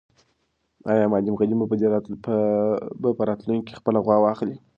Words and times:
آیا 0.91 1.05
معلم 1.11 1.35
غني 1.39 1.55
به 1.59 1.65
په 3.17 3.23
راتلونکي 3.29 3.63
کې 3.65 3.77
خپله 3.79 3.99
غوا 4.05 4.15
واخلي؟ 4.21 4.55